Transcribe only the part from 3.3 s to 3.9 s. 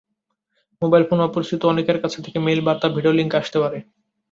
আসতে পারে।